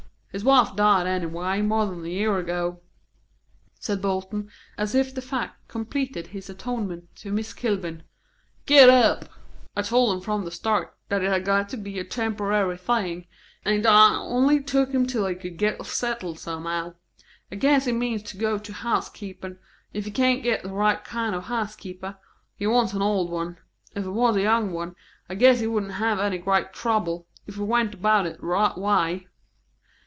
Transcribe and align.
"His 0.33 0.45
wife 0.45 0.77
died 0.77 1.07
anyway, 1.07 1.61
more 1.61 1.85
than 1.85 2.05
a 2.05 2.07
year 2.07 2.37
ago," 2.37 2.79
said 3.81 4.01
Bolton, 4.01 4.49
as 4.77 4.95
if 4.95 5.13
the 5.13 5.21
fact 5.21 5.67
completed 5.67 6.27
his 6.27 6.49
atonement 6.49 7.13
to 7.17 7.33
Miss 7.33 7.51
Kilburn, 7.53 8.03
"Git 8.65 8.87
ep! 8.87 9.27
I 9.75 9.81
told 9.81 10.13
him 10.15 10.21
from 10.21 10.45
the 10.45 10.49
start 10.51 10.95
that 11.09 11.21
it 11.21 11.27
had 11.29 11.43
got 11.43 11.67
to 11.67 11.77
be 11.77 11.99
a 11.99 12.05
temporary 12.05 12.77
thing, 12.77 13.27
an' 13.65 13.81
't 13.81 13.85
I 13.89 14.15
only 14.19 14.63
took 14.63 14.93
him 14.93 15.05
till 15.05 15.27
he 15.27 15.35
could 15.35 15.57
git 15.57 15.85
settled 15.85 16.39
somehow. 16.39 16.93
I 17.51 17.57
guess 17.57 17.83
he 17.83 17.91
means 17.91 18.23
to 18.23 18.37
go 18.37 18.57
to 18.57 18.71
house 18.71 19.09
keepin', 19.09 19.59
if 19.91 20.05
he 20.05 20.11
can 20.11 20.39
git 20.43 20.63
the 20.63 20.69
right 20.69 21.03
kind 21.03 21.35
of 21.35 21.43
a 21.43 21.47
house 21.47 21.75
keeper; 21.75 22.17
he 22.55 22.65
wants 22.67 22.93
an 22.93 23.01
old 23.01 23.29
one. 23.31 23.57
If 23.97 24.05
it 24.05 24.11
was 24.11 24.37
a 24.37 24.41
young 24.43 24.71
one, 24.71 24.95
I 25.27 25.35
guess 25.35 25.59
he 25.59 25.67
wouldn't 25.67 25.95
have 25.95 26.21
any 26.21 26.37
great 26.37 26.71
trouble, 26.71 27.27
if 27.47 27.55
he 27.55 27.63
went 27.63 27.93
about 27.95 28.25
it 28.25 28.39
the 28.39 28.45
right 28.47 28.77
way." 28.77 29.27